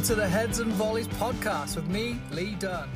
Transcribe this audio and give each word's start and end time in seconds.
Welcome 0.00 0.16
to 0.16 0.22
the 0.22 0.28
Heads 0.30 0.60
and 0.60 0.72
Volleys 0.72 1.08
podcast 1.08 1.76
with 1.76 1.86
me, 1.88 2.18
Lee 2.30 2.54
Dunn. 2.54 2.88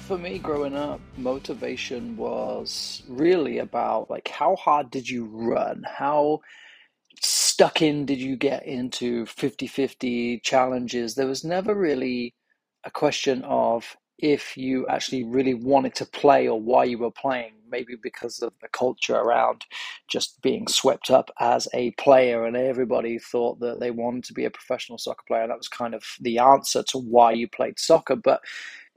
For 0.00 0.18
me, 0.18 0.38
growing 0.38 0.76
up, 0.76 1.00
motivation 1.16 2.18
was 2.18 3.02
really 3.08 3.60
about 3.60 4.10
like 4.10 4.28
how 4.28 4.56
hard 4.56 4.90
did 4.90 5.08
you 5.08 5.24
run? 5.24 5.86
How 5.90 6.42
stuck 7.22 7.80
in 7.80 8.04
did 8.04 8.20
you 8.20 8.36
get 8.36 8.66
into 8.66 9.24
50 9.24 9.66
50 9.66 10.40
challenges? 10.40 11.14
There 11.14 11.26
was 11.26 11.44
never 11.44 11.74
really 11.74 12.34
a 12.84 12.90
question 12.90 13.42
of 13.44 13.96
if 14.18 14.56
you 14.56 14.86
actually 14.88 15.24
really 15.24 15.54
wanted 15.54 15.94
to 15.96 16.06
play 16.06 16.48
or 16.48 16.60
why 16.60 16.84
you 16.84 16.98
were 16.98 17.10
playing, 17.10 17.52
maybe 17.70 17.94
because 18.02 18.40
of 18.40 18.52
the 18.62 18.68
culture 18.68 19.16
around 19.16 19.64
just 20.08 20.40
being 20.42 20.66
swept 20.68 21.10
up 21.10 21.30
as 21.40 21.68
a 21.74 21.90
player, 21.92 22.44
and 22.46 22.56
everybody 22.56 23.18
thought 23.18 23.60
that 23.60 23.80
they 23.80 23.90
wanted 23.90 24.24
to 24.24 24.32
be 24.32 24.44
a 24.44 24.50
professional 24.50 24.98
soccer 24.98 25.24
player. 25.26 25.46
That 25.46 25.58
was 25.58 25.68
kind 25.68 25.94
of 25.94 26.02
the 26.20 26.38
answer 26.38 26.82
to 26.84 26.98
why 26.98 27.32
you 27.32 27.48
played 27.48 27.78
soccer. 27.78 28.16
But 28.16 28.40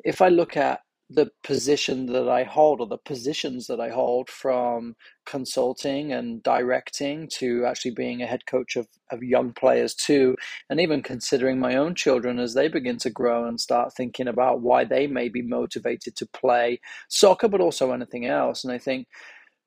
if 0.06 0.22
I 0.22 0.30
look 0.30 0.56
at 0.56 0.82
the 1.10 1.32
position 1.44 2.06
that 2.08 2.30
I 2.30 2.44
hold 2.44 2.82
or 2.82 2.88
the 2.88 2.98
positions 2.98 3.68
that 3.68 3.80
I 3.80 3.90
hold 3.90 4.30
from 4.30 4.96
consulting 5.26 6.14
and 6.14 6.44
directing 6.44 7.28
to 7.40 7.66
actually 7.66 7.92
being 7.92 8.22
a 8.22 8.28
head 8.28 8.46
coach 8.46 8.76
of, 8.76 8.88
of 9.12 9.24
young 9.24 9.52
players 9.54 9.96
too, 9.96 10.36
and 10.70 10.80
even 10.80 11.02
considering 11.02 11.60
my 11.60 11.76
own 11.76 11.96
children 11.96 12.38
as 12.40 12.54
they 12.54 12.68
begin 12.68 12.98
to 13.00 13.10
grow 13.10 13.48
and 13.48 13.60
start 13.60 13.94
thinking 13.96 14.28
about 14.28 14.62
why 14.62 14.84
they 14.84 15.08
may 15.08 15.30
be 15.30 15.42
motivated 15.42 16.16
to 16.18 16.28
play 16.28 16.80
soccer, 17.08 17.48
but 17.48 17.62
also 17.62 17.92
anything 17.92 18.26
else. 18.28 18.64
And 18.64 18.72
I 18.72 18.78
think 18.78 19.08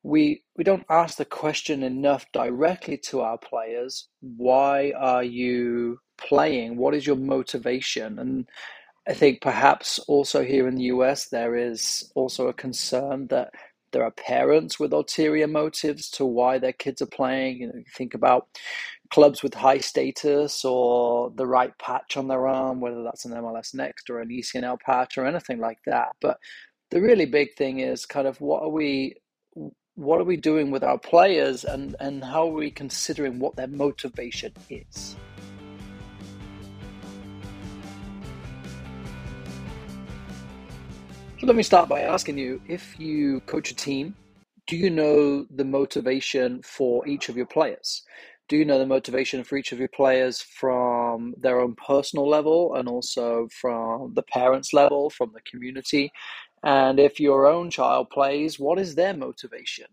we 0.05 0.43
we 0.57 0.65
don't 0.65 0.87
ask 0.91 1.17
the 1.17 1.25
question 1.25 1.83
enough 1.83 2.27
directly 2.33 2.97
to 2.99 3.21
our 3.21 3.39
players, 3.39 4.09
why 4.21 4.93
are 4.99 5.25
you 5.25 5.99
playing? 6.19 6.77
What 6.77 6.95
is 6.95 7.07
your 7.07 7.17
motivation? 7.17 8.19
And 8.19 8.49
I 9.09 9.15
think 9.15 9.41
perhaps 9.41 9.99
also 10.01 10.45
here 10.45 10.69
in 10.69 10.77
the 10.77 10.85
US, 10.85 11.29
there 11.29 11.57
is 11.57 12.11
also 12.15 12.49
a 12.49 12.53
concern 12.53 13.27
that 13.29 13.51
there 13.93 14.05
are 14.05 14.13
parents 14.13 14.81
with 14.81 14.93
ulterior 14.93 15.47
motives 15.47 16.09
to 16.11 16.25
why 16.25 16.59
their 16.59 16.73
kids 16.73 17.03
are 17.03 17.07
playing. 17.07 17.61
You 17.61 17.67
know, 17.67 17.75
you 17.77 17.85
think 17.95 18.15
about 18.15 18.49
clubs 19.11 19.43
with 19.43 19.55
high 19.55 19.79
status 19.79 20.65
or 20.65 21.31
the 21.37 21.47
right 21.47 21.77
patch 21.79 22.17
on 22.17 22.29
their 22.29 22.47
arm, 22.47 22.81
whether 22.81 23.03
that's 23.03 23.25
an 23.25 23.33
MLS 23.33 23.75
Next 23.75 24.09
or 24.09 24.21
an 24.21 24.31
ECNL 24.31 24.81
patch 24.81 25.19
or 25.19 25.27
anything 25.27 25.59
like 25.59 25.79
that. 25.87 26.09
But 26.21 26.39
the 26.91 27.01
really 27.01 27.27
big 27.27 27.55
thing 27.57 27.81
is 27.81 28.07
kind 28.07 28.27
of 28.27 28.41
what 28.41 28.63
are 28.63 28.71
we 28.71 29.17
what 29.95 30.21
are 30.21 30.25
we 30.25 30.39
doing 30.39 30.71
with 30.71 30.83
our 30.83 30.99
players 30.99 31.65
and, 31.65 31.95
and 32.01 32.25
how 32.25 32.49
are 32.49 32.55
we 32.55 32.71
considering 32.71 33.39
what 33.39 33.57
their 33.57 33.67
motivation 33.67 34.53
is? 34.71 35.17
Let 41.45 41.57
me 41.57 41.63
start 41.65 41.89
by 41.89 42.03
asking 42.03 42.39
you 42.39 42.61
if 42.69 42.99
you 43.01 43.41
coach 43.41 43.73
a 43.73 43.75
team, 43.75 44.15
do 44.69 44.77
you 44.77 44.91
know 44.91 45.45
the 45.51 45.65
motivation 45.65 46.63
for 46.63 47.07
each 47.09 47.29
of 47.29 47.37
your 47.37 47.47
players? 47.47 48.05
Do 48.49 48.57
you 48.57 48.65
know 48.65 48.79
the 48.79 48.87
motivation 48.87 49.43
for 49.43 49.57
each 49.57 49.73
of 49.73 49.81
your 49.81 49.89
players 49.89 50.41
from 50.41 51.35
their 51.37 51.61
own 51.61 51.75
personal 51.75 52.29
level 52.29 52.77
and 52.77 52.89
also 52.89 53.49
from 53.61 54.15
the 54.15 54.23
parents' 54.23 54.73
level, 54.73 55.11
from 55.11 55.33
the 55.35 55.41
community? 55.41 56.13
And 56.63 57.01
if 57.01 57.19
your 57.19 57.47
own 57.47 57.71
child 57.71 58.11
plays, 58.11 58.61
what 58.61 58.79
is 58.79 58.95
their 58.95 59.15
motivation? 59.15 59.87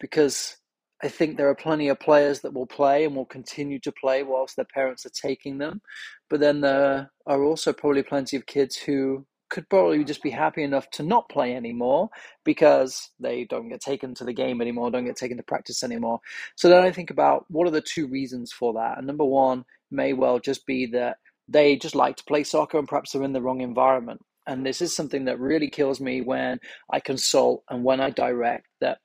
Because 0.00 0.56
I 1.02 1.08
think 1.08 1.36
there 1.36 1.50
are 1.50 1.54
plenty 1.54 1.88
of 1.88 2.00
players 2.00 2.40
that 2.40 2.54
will 2.54 2.66
play 2.66 3.04
and 3.04 3.14
will 3.14 3.26
continue 3.26 3.78
to 3.80 3.92
play 3.92 4.22
whilst 4.22 4.56
their 4.56 4.64
parents 4.64 5.04
are 5.04 5.10
taking 5.10 5.58
them. 5.58 5.82
But 6.30 6.40
then 6.40 6.62
there 6.62 7.10
are 7.26 7.44
also 7.44 7.74
probably 7.74 8.02
plenty 8.02 8.38
of 8.38 8.46
kids 8.46 8.74
who 8.74 9.26
could 9.48 9.68
probably 9.68 10.04
just 10.04 10.22
be 10.22 10.30
happy 10.30 10.62
enough 10.62 10.90
to 10.90 11.02
not 11.02 11.28
play 11.28 11.54
anymore 11.54 12.08
because 12.44 13.10
they 13.18 13.44
don't 13.44 13.68
get 13.68 13.80
taken 13.80 14.14
to 14.14 14.24
the 14.24 14.32
game 14.32 14.60
anymore, 14.60 14.90
don't 14.90 15.06
get 15.06 15.16
taken 15.16 15.36
to 15.36 15.42
practice 15.42 15.82
anymore. 15.82 16.20
So 16.56 16.68
then 16.68 16.82
I 16.84 16.90
think 16.90 17.10
about 17.10 17.46
what 17.48 17.66
are 17.66 17.72
the 17.72 17.80
two 17.80 18.06
reasons 18.06 18.52
for 18.52 18.74
that. 18.74 18.98
And 18.98 19.06
number 19.06 19.24
one 19.24 19.64
may 19.90 20.12
well 20.12 20.38
just 20.38 20.66
be 20.66 20.86
that 20.86 21.18
they 21.48 21.76
just 21.76 21.94
like 21.94 22.16
to 22.16 22.24
play 22.24 22.44
soccer 22.44 22.78
and 22.78 22.88
perhaps 22.88 23.12
they're 23.12 23.22
in 23.22 23.32
the 23.32 23.42
wrong 23.42 23.60
environment. 23.60 24.20
And 24.46 24.64
this 24.64 24.80
is 24.80 24.94
something 24.94 25.26
that 25.26 25.40
really 25.40 25.68
kills 25.68 26.00
me 26.00 26.20
when 26.20 26.58
I 26.90 27.00
consult 27.00 27.64
and 27.68 27.84
when 27.84 28.00
I 28.00 28.10
direct 28.10 28.66
that 28.80 28.98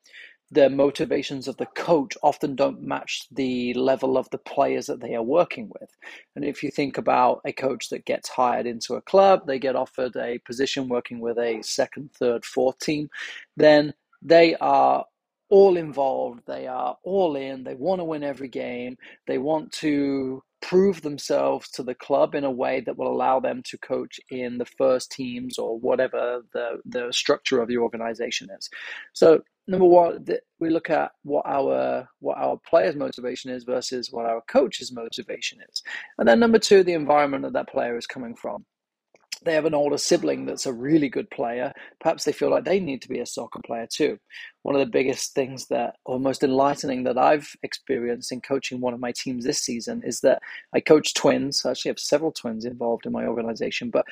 the 0.53 0.69
motivations 0.69 1.47
of 1.47 1.57
the 1.57 1.65
coach 1.65 2.15
often 2.21 2.55
don't 2.55 2.81
match 2.81 3.25
the 3.31 3.73
level 3.73 4.17
of 4.17 4.29
the 4.29 4.37
players 4.37 4.85
that 4.85 5.01
they 5.01 5.15
are 5.15 5.23
working 5.23 5.71
with. 5.79 5.89
And 6.35 6.45
if 6.45 6.61
you 6.61 6.69
think 6.69 6.97
about 6.97 7.41
a 7.43 7.51
coach 7.51 7.89
that 7.89 8.05
gets 8.05 8.29
hired 8.29 8.67
into 8.67 8.93
a 8.93 9.01
club, 9.01 9.47
they 9.47 9.57
get 9.57 9.75
offered 9.75 10.15
a 10.15 10.39
position 10.39 10.89
working 10.89 11.19
with 11.19 11.39
a 11.39 11.61
second, 11.63 12.11
third, 12.13 12.45
fourth 12.45 12.77
team, 12.79 13.09
then 13.57 13.93
they 14.21 14.55
are 14.55 15.05
all 15.49 15.75
involved, 15.75 16.41
they 16.45 16.67
are 16.67 16.97
all 17.03 17.35
in, 17.35 17.63
they 17.63 17.75
want 17.75 17.99
to 17.99 18.05
win 18.05 18.23
every 18.23 18.47
game, 18.47 18.97
they 19.27 19.39
want 19.39 19.71
to 19.71 20.43
prove 20.61 21.01
themselves 21.01 21.69
to 21.69 21.83
the 21.83 21.95
club 21.95 22.35
in 22.35 22.43
a 22.43 22.51
way 22.51 22.79
that 22.79 22.97
will 22.97 23.11
allow 23.11 23.39
them 23.39 23.61
to 23.65 23.77
coach 23.79 24.19
in 24.29 24.57
the 24.57 24.65
first 24.65 25.11
teams 25.11 25.57
or 25.57 25.77
whatever 25.77 26.41
the, 26.53 26.79
the 26.85 27.11
structure 27.11 27.61
of 27.61 27.67
the 27.67 27.77
organization 27.77 28.47
is. 28.57 28.69
So 29.13 29.41
number 29.68 29.85
one, 29.85 30.25
we 30.59 30.69
look 30.69 30.90
at 30.90 31.12
what 31.24 31.46
our 31.46 32.07
what 32.19 32.38
our 32.38 32.59
players' 32.68 32.96
motivation 32.96 33.51
is 33.51 33.63
versus 33.63 34.12
what 34.12 34.25
our 34.25 34.41
coach's 34.47 34.91
motivation 34.91 35.59
is, 35.69 35.84
and 36.18 36.28
then 36.28 36.40
number 36.40 36.59
two, 36.59 36.84
the 36.84 36.94
environment 36.94 37.44
that 37.44 37.53
that 37.53 37.69
player 37.69 37.97
is 37.97 38.07
coming 38.07 38.35
from. 38.35 38.66
They 39.46 39.53
have 39.56 39.66
an 39.66 39.74
older 39.74 39.97
sibling 39.97 40.46
that's 40.46 40.68
a 40.68 40.72
really 40.74 41.09
good 41.09 41.29
player. 41.29 41.74
Perhaps 42.00 42.24
they 42.24 42.31
feel 42.31 42.50
like 42.50 42.63
they 42.63 42.79
need 42.79 43.01
to 43.01 43.09
be 43.09 43.19
a 43.19 43.25
soccer 43.25 43.59
player 43.66 43.88
too. 43.91 44.18
One 44.62 44.74
of 44.74 44.79
the 44.79 44.91
biggest 44.91 45.34
things 45.34 45.68
that, 45.68 45.95
or 46.06 46.18
most 46.18 46.44
enlightening 46.44 47.03
that 47.03 47.18
I've 47.18 47.53
experienced 47.62 48.31
in 48.31 48.40
coaching 48.40 48.80
one 48.80 48.94
of 48.94 49.01
my 49.01 49.12
teams 49.12 49.44
this 49.44 49.59
season 49.59 50.01
is 50.06 50.22
that 50.22 50.41
I 50.74 50.80
coach 50.80 51.13
twins. 51.13 51.66
I 51.66 51.72
actually 51.72 51.90
have 51.90 52.00
several 52.00 52.31
twins 52.31 52.63
involved 52.63 53.06
in 53.06 53.12
my 53.12 53.25
organization, 53.25 53.90
but 53.90 54.06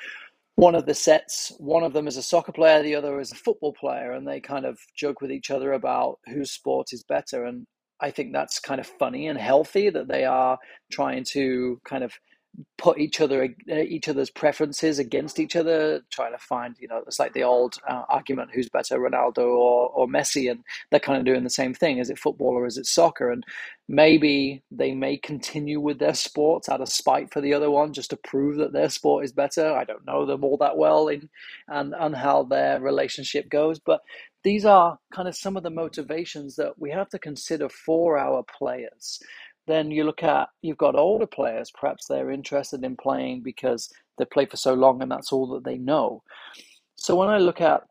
one 0.61 0.75
of 0.75 0.85
the 0.85 0.93
sets, 0.93 1.51
one 1.57 1.81
of 1.81 1.91
them 1.91 2.07
is 2.07 2.17
a 2.17 2.21
soccer 2.21 2.51
player, 2.51 2.83
the 2.83 2.93
other 2.93 3.19
is 3.19 3.31
a 3.31 3.35
football 3.35 3.73
player, 3.73 4.11
and 4.11 4.27
they 4.27 4.39
kind 4.39 4.63
of 4.63 4.77
joke 4.95 5.19
with 5.19 5.31
each 5.31 5.49
other 5.49 5.73
about 5.73 6.19
whose 6.27 6.51
sport 6.51 6.89
is 6.93 7.03
better. 7.03 7.45
And 7.45 7.65
I 7.99 8.11
think 8.11 8.31
that's 8.31 8.59
kind 8.59 8.79
of 8.79 8.85
funny 8.85 9.27
and 9.27 9.39
healthy 9.39 9.89
that 9.89 10.07
they 10.07 10.23
are 10.23 10.59
trying 10.91 11.23
to 11.31 11.81
kind 11.83 12.03
of 12.03 12.13
put 12.77 12.99
each 12.99 13.21
other 13.21 13.49
uh, 13.71 13.75
each 13.75 14.09
other's 14.09 14.29
preferences 14.29 14.99
against 14.99 15.39
each 15.39 15.55
other 15.55 16.01
trying 16.11 16.33
to 16.33 16.37
find 16.37 16.75
you 16.79 16.87
know 16.87 17.01
it's 17.07 17.19
like 17.19 17.33
the 17.33 17.43
old 17.43 17.77
uh, 17.89 18.03
argument 18.09 18.49
who's 18.53 18.69
better 18.69 18.99
ronaldo 18.99 19.39
or, 19.39 19.89
or 19.89 20.07
messi 20.07 20.51
and 20.51 20.59
they're 20.89 20.99
kind 20.99 21.17
of 21.17 21.25
doing 21.25 21.43
the 21.43 21.49
same 21.49 21.73
thing. 21.73 21.97
Is 21.97 22.09
it 22.09 22.19
football 22.19 22.53
or 22.53 22.65
is 22.65 22.77
it 22.77 22.85
soccer? 22.85 23.31
And 23.31 23.43
maybe 23.87 24.63
they 24.71 24.93
may 24.93 25.17
continue 25.17 25.79
with 25.79 25.99
their 25.99 26.13
sports 26.13 26.69
out 26.69 26.81
of 26.81 26.89
spite 26.89 27.31
for 27.31 27.41
the 27.41 27.53
other 27.53 27.71
one 27.71 27.93
just 27.93 28.11
to 28.11 28.17
prove 28.17 28.57
that 28.57 28.73
their 28.73 28.89
sport 28.89 29.25
is 29.25 29.31
better. 29.31 29.71
I 29.71 29.83
don't 29.83 30.05
know 30.05 30.25
them 30.25 30.43
all 30.43 30.57
that 30.57 30.77
well 30.77 31.07
in 31.07 31.29
and 31.67 31.93
and 31.97 32.15
how 32.15 32.43
their 32.43 32.79
relationship 32.79 33.49
goes 33.49 33.79
but 33.79 34.01
these 34.43 34.65
are 34.65 34.97
kind 35.13 35.27
of 35.27 35.35
some 35.35 35.55
of 35.55 35.63
the 35.63 35.69
motivations 35.69 36.55
that 36.55 36.73
we 36.79 36.89
have 36.89 37.09
to 37.09 37.19
consider 37.19 37.69
for 37.69 38.17
our 38.17 38.43
players 38.57 39.19
then 39.67 39.91
you 39.91 40.03
look 40.03 40.23
at 40.23 40.49
you've 40.61 40.77
got 40.77 40.95
older 40.95 41.27
players, 41.27 41.71
perhaps 41.71 42.07
they're 42.07 42.31
interested 42.31 42.83
in 42.83 42.95
playing 42.95 43.41
because 43.41 43.91
they 44.17 44.25
play 44.25 44.45
for 44.45 44.57
so 44.57 44.73
long 44.73 45.01
and 45.01 45.11
that's 45.11 45.31
all 45.31 45.47
that 45.47 45.63
they 45.63 45.77
know. 45.77 46.23
So 46.95 47.15
when 47.15 47.29
I 47.29 47.37
look 47.37 47.61
at 47.61 47.83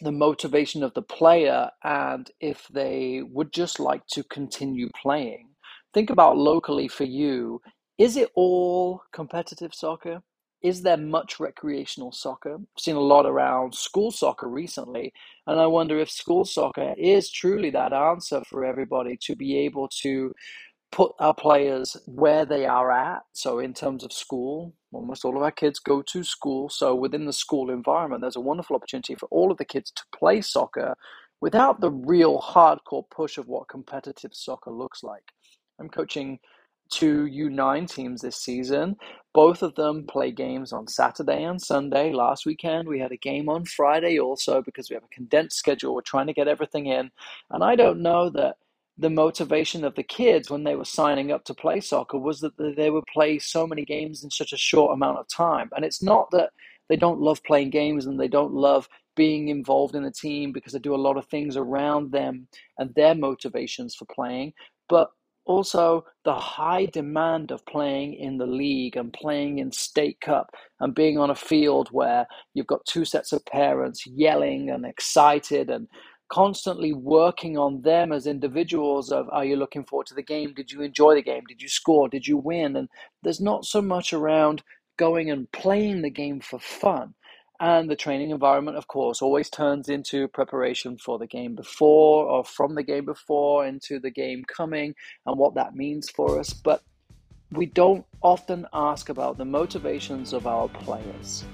the 0.00 0.12
motivation 0.12 0.82
of 0.82 0.94
the 0.94 1.02
player 1.02 1.70
and 1.84 2.30
if 2.40 2.66
they 2.72 3.22
would 3.22 3.52
just 3.52 3.78
like 3.78 4.06
to 4.08 4.22
continue 4.24 4.88
playing, 5.00 5.48
think 5.94 6.10
about 6.10 6.36
locally 6.36 6.88
for 6.88 7.04
you 7.04 7.60
is 7.98 8.16
it 8.16 8.30
all 8.34 9.02
competitive 9.12 9.74
soccer? 9.74 10.22
Is 10.62 10.82
there 10.82 10.96
much 10.96 11.38
recreational 11.38 12.10
soccer? 12.12 12.54
I've 12.54 12.82
seen 12.82 12.96
a 12.96 13.00
lot 13.00 13.26
around 13.26 13.74
school 13.74 14.10
soccer 14.10 14.48
recently, 14.48 15.12
and 15.46 15.60
I 15.60 15.66
wonder 15.66 15.98
if 15.98 16.10
school 16.10 16.44
soccer 16.44 16.94
is 16.96 17.30
truly 17.30 17.70
that 17.70 17.92
answer 17.92 18.42
for 18.48 18.64
everybody 18.64 19.16
to 19.22 19.36
be 19.36 19.58
able 19.58 19.88
to 20.02 20.32
put 20.92 21.12
our 21.18 21.34
players 21.34 21.96
where 22.06 22.44
they 22.44 22.66
are 22.66 22.92
at. 22.92 23.22
So, 23.32 23.58
in 23.58 23.74
terms 23.74 24.04
of 24.04 24.12
school, 24.12 24.74
almost 24.92 25.24
all 25.24 25.36
of 25.36 25.42
our 25.42 25.50
kids 25.50 25.78
go 25.80 26.02
to 26.02 26.22
school. 26.22 26.68
So, 26.68 26.94
within 26.94 27.24
the 27.24 27.32
school 27.32 27.70
environment, 27.70 28.20
there's 28.20 28.36
a 28.36 28.40
wonderful 28.40 28.76
opportunity 28.76 29.14
for 29.16 29.26
all 29.30 29.50
of 29.50 29.58
the 29.58 29.64
kids 29.64 29.90
to 29.92 30.02
play 30.14 30.40
soccer 30.42 30.94
without 31.40 31.80
the 31.80 31.90
real 31.90 32.40
hardcore 32.40 33.08
push 33.10 33.38
of 33.38 33.48
what 33.48 33.68
competitive 33.68 34.32
soccer 34.32 34.70
looks 34.70 35.02
like. 35.02 35.24
I'm 35.80 35.88
coaching 35.88 36.38
two 36.90 37.24
U9 37.24 37.90
teams 37.90 38.20
this 38.20 38.36
season. 38.36 38.96
Both 39.32 39.62
of 39.62 39.74
them 39.74 40.06
play 40.06 40.30
games 40.30 40.72
on 40.72 40.86
Saturday 40.86 41.42
and 41.42 41.60
Sunday. 41.60 42.12
Last 42.12 42.44
weekend, 42.44 42.86
we 42.86 43.00
had 43.00 43.12
a 43.12 43.16
game 43.16 43.48
on 43.48 43.64
Friday 43.64 44.20
also 44.20 44.60
because 44.60 44.90
we 44.90 44.94
have 44.94 45.04
a 45.04 45.14
condensed 45.14 45.56
schedule. 45.56 45.94
We're 45.94 46.02
trying 46.02 46.26
to 46.26 46.34
get 46.34 46.48
everything 46.48 46.86
in. 46.86 47.10
And 47.50 47.64
I 47.64 47.76
don't 47.76 48.02
know 48.02 48.28
that 48.30 48.56
the 48.98 49.10
motivation 49.10 49.84
of 49.84 49.94
the 49.94 50.02
kids 50.02 50.50
when 50.50 50.64
they 50.64 50.76
were 50.76 50.84
signing 50.84 51.32
up 51.32 51.44
to 51.44 51.54
play 51.54 51.80
soccer 51.80 52.18
was 52.18 52.40
that 52.40 52.56
they 52.76 52.90
would 52.90 53.04
play 53.12 53.38
so 53.38 53.66
many 53.66 53.84
games 53.84 54.22
in 54.22 54.30
such 54.30 54.52
a 54.52 54.58
short 54.58 54.92
amount 54.92 55.18
of 55.18 55.28
time. 55.28 55.70
And 55.74 55.84
it's 55.84 56.02
not 56.02 56.30
that 56.32 56.50
they 56.88 56.96
don't 56.96 57.20
love 57.20 57.42
playing 57.44 57.70
games 57.70 58.06
and 58.06 58.20
they 58.20 58.28
don't 58.28 58.52
love 58.52 58.88
being 59.16 59.48
involved 59.48 59.94
in 59.94 60.04
a 60.04 60.10
team 60.10 60.52
because 60.52 60.72
they 60.72 60.78
do 60.78 60.94
a 60.94 60.96
lot 60.96 61.16
of 61.16 61.26
things 61.26 61.56
around 61.56 62.12
them 62.12 62.46
and 62.78 62.94
their 62.94 63.14
motivations 63.14 63.94
for 63.94 64.06
playing, 64.06 64.52
but 64.88 65.10
also 65.44 66.04
the 66.24 66.34
high 66.34 66.86
demand 66.86 67.50
of 67.50 67.64
playing 67.66 68.14
in 68.14 68.38
the 68.38 68.46
league 68.46 68.96
and 68.96 69.12
playing 69.12 69.58
in 69.58 69.72
state 69.72 70.20
cup 70.20 70.50
and 70.80 70.94
being 70.94 71.18
on 71.18 71.30
a 71.30 71.34
field 71.34 71.88
where 71.90 72.26
you've 72.54 72.66
got 72.66 72.84
two 72.86 73.04
sets 73.04 73.32
of 73.32 73.44
parents 73.46 74.06
yelling 74.06 74.70
and 74.70 74.86
excited 74.86 75.68
and 75.68 75.88
constantly 76.32 76.94
working 76.94 77.58
on 77.58 77.82
them 77.82 78.10
as 78.10 78.26
individuals 78.26 79.12
of 79.12 79.28
are 79.30 79.44
you 79.44 79.54
looking 79.54 79.84
forward 79.84 80.06
to 80.06 80.14
the 80.14 80.22
game? 80.22 80.54
Did 80.54 80.72
you 80.72 80.80
enjoy 80.80 81.14
the 81.14 81.22
game? 81.22 81.42
Did 81.46 81.60
you 81.60 81.68
score? 81.68 82.08
Did 82.08 82.26
you 82.26 82.38
win? 82.38 82.74
And 82.74 82.88
there's 83.22 83.40
not 83.40 83.66
so 83.66 83.82
much 83.82 84.14
around 84.14 84.62
going 84.96 85.30
and 85.30 85.50
playing 85.52 86.00
the 86.00 86.08
game 86.08 86.40
for 86.40 86.58
fun. 86.58 87.12
And 87.60 87.90
the 87.90 87.96
training 87.96 88.30
environment 88.30 88.78
of 88.78 88.88
course 88.88 89.20
always 89.20 89.50
turns 89.50 89.90
into 89.90 90.26
preparation 90.26 90.96
for 90.96 91.18
the 91.18 91.26
game 91.26 91.54
before 91.54 92.24
or 92.24 92.44
from 92.44 92.76
the 92.76 92.82
game 92.82 93.04
before 93.04 93.66
into 93.66 94.00
the 94.00 94.10
game 94.10 94.42
coming 94.48 94.94
and 95.26 95.38
what 95.38 95.54
that 95.56 95.76
means 95.76 96.08
for 96.08 96.40
us. 96.40 96.54
But 96.54 96.82
we 97.50 97.66
don't 97.66 98.06
often 98.22 98.66
ask 98.72 99.10
about 99.10 99.36
the 99.36 99.44
motivations 99.44 100.32
of 100.32 100.46
our 100.46 100.68
players 100.68 101.44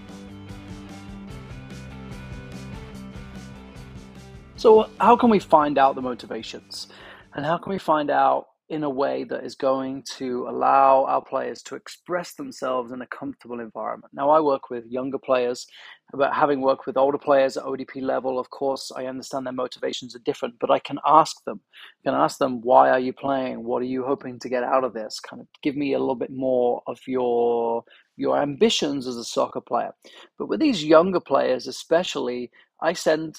So, 4.59 4.91
how 4.99 5.15
can 5.15 5.31
we 5.31 5.39
find 5.39 5.79
out 5.79 5.95
the 5.95 6.03
motivations? 6.03 6.89
And 7.35 7.47
how 7.47 7.59
can 7.59 7.71
we 7.71 7.79
find 7.79 8.11
out 8.11 8.47
in 8.69 8.83
a 8.83 8.91
way 8.91 9.23
that 9.23 9.45
is 9.45 9.55
going 9.55 10.03
to 10.17 10.49
allow 10.49 11.05
our 11.05 11.23
players 11.23 11.63
to 11.63 11.77
express 11.77 12.35
themselves 12.35 12.91
in 12.91 13.01
a 13.01 13.07
comfortable 13.07 13.61
environment? 13.61 14.13
Now, 14.13 14.31
I 14.31 14.41
work 14.41 14.69
with 14.69 14.85
younger 14.87 15.17
players, 15.17 15.65
but 16.13 16.35
having 16.35 16.61
worked 16.61 16.89
with 16.89 16.97
older 16.97 17.19
players 17.19 17.57
at 17.57 17.63
ODP 17.63 18.03
level, 18.03 18.37
of 18.37 18.51
course, 18.51 18.91
I 18.97 19.07
understand 19.07 19.47
their 19.47 19.53
motivations 19.53 20.17
are 20.17 20.25
different, 20.25 20.57
but 20.59 20.73
I 20.73 20.81
can 20.81 20.99
ask 21.07 21.37
them, 21.45 21.61
I 22.05 22.11
can 22.11 22.21
ask 22.21 22.39
them, 22.39 22.61
why 22.61 22.91
are 22.91 22.99
you 22.99 23.13
playing? 23.13 23.63
What 23.63 23.83
are 23.83 23.93
you 23.95 24.05
hoping 24.05 24.41
to 24.41 24.49
get 24.49 24.65
out 24.65 24.83
of 24.83 24.93
this? 24.93 25.21
Kind 25.21 25.41
of 25.41 25.47
give 25.63 25.77
me 25.77 25.93
a 25.93 26.01
little 26.01 26.17
bit 26.17 26.33
more 26.33 26.83
of 26.89 26.99
your 27.07 27.85
your 28.17 28.43
ambitions 28.43 29.07
as 29.07 29.15
a 29.15 29.23
soccer 29.23 29.61
player. 29.61 29.93
But 30.37 30.49
with 30.49 30.59
these 30.59 30.83
younger 30.83 31.21
players, 31.21 31.69
especially, 31.69 32.51
I 32.83 32.93
send 32.93 33.37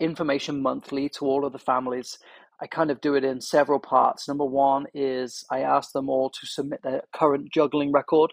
information 0.00 0.62
monthly 0.62 1.08
to 1.10 1.26
all 1.26 1.44
of 1.44 1.52
the 1.52 1.58
families. 1.58 2.18
I 2.60 2.66
kind 2.66 2.90
of 2.90 3.00
do 3.00 3.14
it 3.14 3.24
in 3.24 3.40
several 3.40 3.78
parts. 3.78 4.28
Number 4.28 4.44
one 4.44 4.86
is 4.92 5.44
I 5.50 5.60
ask 5.60 5.92
them 5.92 6.08
all 6.08 6.30
to 6.30 6.46
submit 6.46 6.82
their 6.82 7.02
current 7.14 7.50
juggling 7.52 7.92
record, 7.92 8.32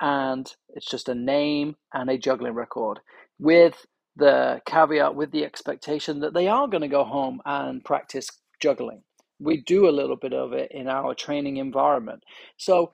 and 0.00 0.52
it's 0.70 0.90
just 0.90 1.08
a 1.08 1.14
name 1.14 1.76
and 1.92 2.10
a 2.10 2.18
juggling 2.18 2.54
record 2.54 3.00
with 3.38 3.86
the 4.16 4.60
caveat, 4.66 5.14
with 5.14 5.32
the 5.32 5.44
expectation 5.44 6.20
that 6.20 6.34
they 6.34 6.46
are 6.46 6.68
going 6.68 6.82
to 6.82 6.88
go 6.88 7.04
home 7.04 7.40
and 7.44 7.84
practice 7.84 8.28
juggling. 8.60 9.02
We 9.40 9.62
do 9.62 9.88
a 9.88 9.90
little 9.90 10.16
bit 10.16 10.32
of 10.32 10.52
it 10.52 10.70
in 10.70 10.88
our 10.88 11.14
training 11.14 11.56
environment. 11.56 12.22
So, 12.56 12.92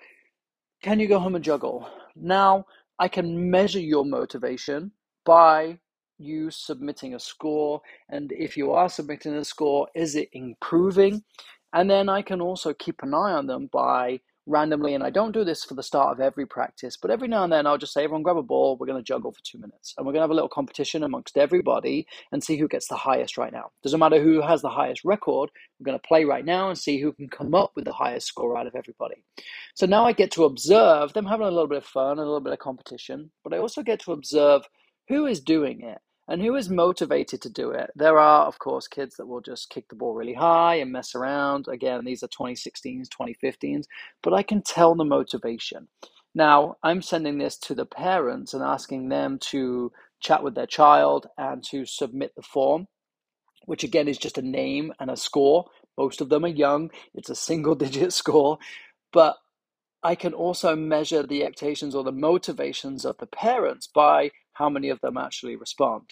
can 0.82 0.98
you 0.98 1.06
go 1.06 1.18
home 1.18 1.34
and 1.34 1.44
juggle? 1.44 1.86
Now, 2.16 2.64
I 2.98 3.08
can 3.08 3.50
measure 3.50 3.80
your 3.80 4.06
motivation 4.06 4.92
by 5.26 5.78
you 6.20 6.50
submitting 6.50 7.14
a 7.14 7.20
score? 7.20 7.80
And 8.08 8.32
if 8.32 8.56
you 8.56 8.72
are 8.72 8.88
submitting 8.88 9.34
a 9.34 9.44
score, 9.44 9.88
is 9.94 10.14
it 10.14 10.28
improving? 10.32 11.24
And 11.72 11.90
then 11.90 12.08
I 12.08 12.22
can 12.22 12.40
also 12.40 12.74
keep 12.74 13.02
an 13.02 13.14
eye 13.14 13.32
on 13.32 13.46
them 13.46 13.68
by 13.72 14.20
randomly, 14.46 14.94
and 14.94 15.04
I 15.04 15.10
don't 15.10 15.32
do 15.32 15.44
this 15.44 15.64
for 15.64 15.74
the 15.74 15.82
start 15.82 16.12
of 16.12 16.20
every 16.20 16.46
practice, 16.46 16.96
but 16.96 17.10
every 17.10 17.28
now 17.28 17.44
and 17.44 17.52
then 17.52 17.66
I'll 17.66 17.78
just 17.78 17.92
say, 17.92 18.04
everyone 18.04 18.22
grab 18.22 18.36
a 18.36 18.42
ball, 18.42 18.76
we're 18.76 18.86
going 18.86 18.98
to 18.98 19.04
juggle 19.04 19.32
for 19.32 19.40
two 19.42 19.58
minutes. 19.58 19.94
And 19.96 20.04
we're 20.04 20.12
going 20.12 20.20
to 20.20 20.24
have 20.24 20.30
a 20.30 20.34
little 20.34 20.48
competition 20.48 21.04
amongst 21.04 21.38
everybody 21.38 22.06
and 22.32 22.42
see 22.42 22.56
who 22.56 22.68
gets 22.68 22.88
the 22.88 22.96
highest 22.96 23.38
right 23.38 23.52
now. 23.52 23.70
Doesn't 23.82 24.00
matter 24.00 24.20
who 24.20 24.42
has 24.42 24.62
the 24.62 24.68
highest 24.68 25.04
record, 25.04 25.50
we're 25.78 25.84
going 25.84 25.98
to 25.98 26.08
play 26.08 26.24
right 26.24 26.44
now 26.44 26.68
and 26.68 26.78
see 26.78 27.00
who 27.00 27.12
can 27.12 27.28
come 27.28 27.54
up 27.54 27.72
with 27.76 27.84
the 27.84 27.92
highest 27.92 28.26
score 28.26 28.56
out 28.56 28.66
of 28.66 28.74
everybody. 28.74 29.22
So 29.74 29.86
now 29.86 30.04
I 30.04 30.12
get 30.12 30.32
to 30.32 30.44
observe 30.44 31.12
them 31.12 31.26
having 31.26 31.46
a 31.46 31.50
little 31.50 31.68
bit 31.68 31.78
of 31.78 31.86
fun, 31.86 32.18
a 32.18 32.22
little 32.22 32.40
bit 32.40 32.52
of 32.52 32.58
competition, 32.58 33.30
but 33.44 33.54
I 33.54 33.58
also 33.58 33.82
get 33.82 34.00
to 34.00 34.12
observe 34.12 34.62
who 35.08 35.26
is 35.26 35.40
doing 35.40 35.82
it 35.82 35.98
and 36.30 36.40
who 36.40 36.54
is 36.54 36.70
motivated 36.70 37.42
to 37.42 37.50
do 37.50 37.72
it. 37.72 37.90
There 37.96 38.16
are, 38.20 38.46
of 38.46 38.60
course, 38.60 38.86
kids 38.86 39.16
that 39.16 39.26
will 39.26 39.40
just 39.40 39.68
kick 39.68 39.88
the 39.88 39.96
ball 39.96 40.14
really 40.14 40.34
high 40.34 40.76
and 40.76 40.92
mess 40.92 41.16
around. 41.16 41.66
Again, 41.66 42.04
these 42.04 42.22
are 42.22 42.28
2016s, 42.28 43.08
2015s, 43.08 43.86
but 44.22 44.32
I 44.32 44.44
can 44.44 44.62
tell 44.62 44.94
the 44.94 45.04
motivation. 45.04 45.88
Now, 46.32 46.76
I'm 46.84 47.02
sending 47.02 47.38
this 47.38 47.58
to 47.58 47.74
the 47.74 47.84
parents 47.84 48.54
and 48.54 48.62
asking 48.62 49.08
them 49.08 49.40
to 49.50 49.90
chat 50.20 50.44
with 50.44 50.54
their 50.54 50.68
child 50.68 51.26
and 51.36 51.64
to 51.64 51.84
submit 51.84 52.32
the 52.36 52.42
form, 52.42 52.86
which 53.64 53.82
again 53.82 54.06
is 54.06 54.16
just 54.16 54.38
a 54.38 54.42
name 54.42 54.92
and 55.00 55.10
a 55.10 55.16
score. 55.16 55.64
Most 55.98 56.20
of 56.20 56.28
them 56.28 56.44
are 56.44 56.48
young, 56.48 56.92
it's 57.12 57.30
a 57.30 57.34
single 57.34 57.74
digit 57.74 58.12
score, 58.12 58.58
but 59.12 59.36
I 60.04 60.14
can 60.14 60.32
also 60.32 60.76
measure 60.76 61.24
the 61.24 61.42
expectations 61.42 61.96
or 61.96 62.04
the 62.04 62.12
motivations 62.12 63.04
of 63.04 63.18
the 63.18 63.26
parents 63.26 63.88
by 63.88 64.30
how 64.60 64.68
many 64.68 64.90
of 64.90 65.00
them 65.00 65.16
actually 65.16 65.56
respond 65.56 66.02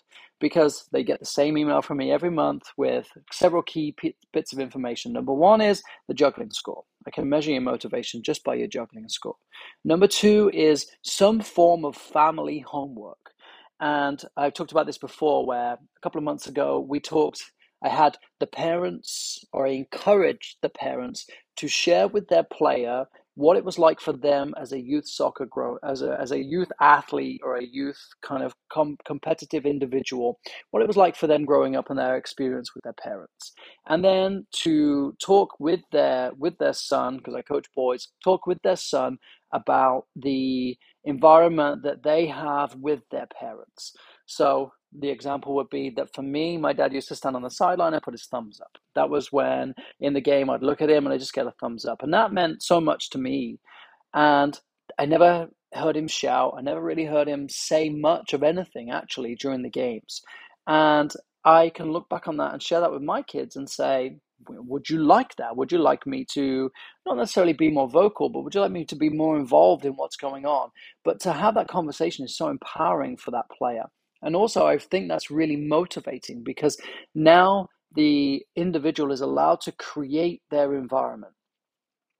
because 0.40 0.86
they 0.92 1.04
get 1.04 1.20
the 1.20 1.26
same 1.26 1.58
email 1.58 1.82
from 1.82 1.98
me 1.98 2.10
every 2.10 2.30
month 2.30 2.64
with 2.78 3.06
several 3.30 3.62
key 3.62 3.94
p- 3.98 4.16
bits 4.32 4.54
of 4.54 4.58
information. 4.58 5.12
Number 5.12 5.34
one 5.34 5.60
is 5.60 5.82
the 6.08 6.14
juggling 6.14 6.50
score. 6.50 6.84
I 7.06 7.10
can 7.10 7.28
measure 7.28 7.52
your 7.52 7.60
motivation 7.60 8.22
just 8.22 8.42
by 8.44 8.54
your 8.54 8.68
juggling 8.68 9.10
score. 9.10 9.36
Number 9.84 10.08
two 10.08 10.50
is 10.54 10.86
some 11.02 11.40
form 11.42 11.84
of 11.84 11.94
family 11.96 12.60
homework. 12.66 13.18
And 13.80 14.22
I've 14.36 14.54
talked 14.54 14.72
about 14.72 14.86
this 14.86 14.98
before, 14.98 15.46
where 15.46 15.74
a 15.74 16.00
couple 16.02 16.18
of 16.18 16.24
months 16.24 16.48
ago 16.48 16.80
we 16.80 17.00
talked. 17.00 17.44
I 17.84 17.90
had 17.90 18.16
the 18.40 18.48
parents, 18.48 19.44
or 19.52 19.66
I 19.66 19.72
encouraged 19.72 20.56
the 20.62 20.70
parents 20.70 21.26
to 21.58 21.68
share 21.68 22.08
with 22.08 22.28
their 22.28 22.44
player 22.44 23.06
what 23.38 23.56
it 23.56 23.64
was 23.64 23.78
like 23.78 24.00
for 24.00 24.12
them 24.12 24.52
as 24.60 24.72
a 24.72 24.80
youth 24.80 25.06
soccer 25.06 25.46
grow 25.46 25.78
as 25.84 26.02
a 26.02 26.18
as 26.20 26.32
a 26.32 26.42
youth 26.42 26.72
athlete 26.80 27.40
or 27.44 27.56
a 27.56 27.64
youth 27.64 28.00
kind 28.20 28.42
of 28.42 28.52
com- 28.68 28.98
competitive 29.06 29.64
individual 29.64 30.40
what 30.72 30.82
it 30.82 30.88
was 30.88 30.96
like 30.96 31.14
for 31.14 31.28
them 31.28 31.44
growing 31.44 31.76
up 31.76 31.88
and 31.88 31.98
their 32.00 32.16
experience 32.16 32.74
with 32.74 32.82
their 32.82 32.94
parents. 32.94 33.52
And 33.86 34.04
then 34.04 34.44
to 34.64 35.14
talk 35.20 35.54
with 35.60 35.80
their 35.92 36.32
with 36.36 36.58
their 36.58 36.72
son 36.72 37.18
because 37.18 37.34
I 37.36 37.42
coach 37.42 37.66
boys 37.76 38.08
talk 38.24 38.44
with 38.48 38.58
their 38.62 38.76
son 38.76 39.18
about 39.52 40.06
the 40.16 40.76
environment 41.04 41.84
that 41.84 42.02
they 42.02 42.26
have 42.26 42.74
with 42.74 43.02
their 43.12 43.28
parents. 43.38 43.92
So 44.26 44.72
the 44.96 45.10
example 45.10 45.54
would 45.54 45.70
be 45.70 45.90
that 45.90 46.14
for 46.14 46.22
me, 46.22 46.56
my 46.56 46.72
dad 46.72 46.92
used 46.92 47.08
to 47.08 47.14
stand 47.14 47.36
on 47.36 47.42
the 47.42 47.50
sideline 47.50 47.94
and 47.94 48.02
put 48.02 48.14
his 48.14 48.26
thumbs 48.26 48.60
up. 48.60 48.78
That 48.94 49.10
was 49.10 49.32
when 49.32 49.74
in 50.00 50.14
the 50.14 50.20
game 50.20 50.48
I'd 50.48 50.62
look 50.62 50.80
at 50.80 50.90
him 50.90 51.06
and 51.06 51.12
I 51.12 51.18
just 51.18 51.34
get 51.34 51.46
a 51.46 51.52
thumbs 51.60 51.84
up. 51.84 52.02
And 52.02 52.12
that 52.14 52.32
meant 52.32 52.62
so 52.62 52.80
much 52.80 53.10
to 53.10 53.18
me. 53.18 53.58
And 54.14 54.58
I 54.98 55.04
never 55.04 55.48
heard 55.74 55.96
him 55.96 56.08
shout. 56.08 56.54
I 56.56 56.62
never 56.62 56.80
really 56.80 57.04
heard 57.04 57.28
him 57.28 57.48
say 57.48 57.90
much 57.90 58.32
of 58.32 58.42
anything 58.42 58.90
actually 58.90 59.34
during 59.34 59.62
the 59.62 59.70
games. 59.70 60.22
And 60.66 61.12
I 61.44 61.70
can 61.70 61.92
look 61.92 62.08
back 62.08 62.26
on 62.26 62.38
that 62.38 62.52
and 62.52 62.62
share 62.62 62.80
that 62.80 62.92
with 62.92 63.02
my 63.02 63.22
kids 63.22 63.56
and 63.56 63.68
say, 63.68 64.18
would 64.48 64.88
you 64.88 64.98
like 64.98 65.34
that? 65.36 65.56
Would 65.56 65.72
you 65.72 65.78
like 65.78 66.06
me 66.06 66.24
to 66.32 66.70
not 67.04 67.16
necessarily 67.16 67.52
be 67.52 67.70
more 67.70 67.88
vocal, 67.88 68.28
but 68.28 68.42
would 68.42 68.54
you 68.54 68.60
like 68.60 68.70
me 68.70 68.84
to 68.86 68.96
be 68.96 69.10
more 69.10 69.36
involved 69.36 69.84
in 69.84 69.94
what's 69.94 70.16
going 70.16 70.46
on? 70.46 70.70
But 71.04 71.20
to 71.20 71.32
have 71.32 71.54
that 71.54 71.68
conversation 71.68 72.24
is 72.24 72.36
so 72.36 72.48
empowering 72.48 73.16
for 73.16 73.30
that 73.32 73.46
player. 73.56 73.84
And 74.22 74.34
also, 74.34 74.66
I 74.66 74.78
think 74.78 75.08
that's 75.08 75.30
really 75.30 75.56
motivating 75.56 76.42
because 76.42 76.76
now 77.14 77.68
the 77.94 78.44
individual 78.56 79.12
is 79.12 79.20
allowed 79.20 79.60
to 79.62 79.72
create 79.72 80.42
their 80.50 80.74
environment. 80.74 81.32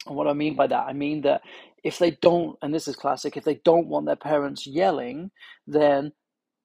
And 0.07 0.17
what 0.17 0.29
I 0.29 0.33
mean 0.33 0.55
by 0.55 0.67
that, 0.69 0.87
I 0.87 0.93
mean 0.93 1.23
that 1.23 1.43
if 1.85 1.99
they 1.99 2.13
don't, 2.13 2.57
and 2.63 2.73
this 2.73 2.89
is 2.89 2.97
classic, 2.97 3.37
if 3.37 3.45
they 3.45 3.61
don't 3.65 3.89
want 3.89 4.07
their 4.07 4.17
parents 4.17 4.67
yelling, 4.67 5.31
then 5.67 6.13